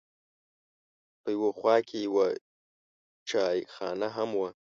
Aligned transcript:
په 1.21 1.29
یوه 1.35 1.49
خوا 1.57 1.75
کې 1.87 1.97
یوه 2.07 2.25
چایخانه 3.29 4.07
هم 4.15 4.29
وه. 4.39 4.49